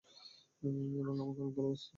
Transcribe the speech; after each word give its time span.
এবং 0.99 1.15
আমাকে 1.15 1.41
অনেক 1.41 1.55
ভালোবাসত। 1.57 1.89